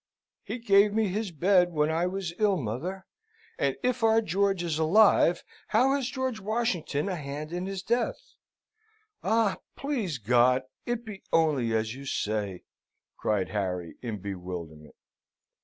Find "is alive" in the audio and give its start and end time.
4.63-5.43